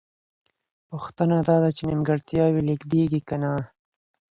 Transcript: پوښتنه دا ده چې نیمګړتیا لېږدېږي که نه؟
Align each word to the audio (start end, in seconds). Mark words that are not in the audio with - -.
پوښتنه 0.89 1.37
دا 1.47 1.55
ده 1.63 1.69
چې 1.77 1.81
نیمګړتیا 1.89 2.45
لېږدېږي 2.67 3.21
که 3.27 3.35
نه؟ 3.41 3.51